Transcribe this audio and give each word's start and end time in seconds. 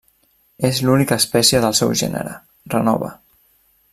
És 0.69 0.79
l'única 0.85 1.17
espècie 1.23 1.61
del 1.67 1.77
seu 1.81 1.93
gènere, 2.01 2.35
Renova. 2.77 3.15